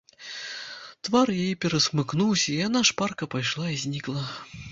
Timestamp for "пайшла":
3.35-3.65